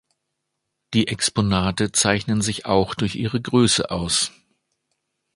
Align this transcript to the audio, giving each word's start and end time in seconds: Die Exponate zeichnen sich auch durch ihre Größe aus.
Die 0.95 1.09
Exponate 1.09 1.91
zeichnen 1.91 2.41
sich 2.41 2.65
auch 2.65 2.95
durch 2.95 3.13
ihre 3.13 3.39
Größe 3.39 3.91
aus. 3.91 4.31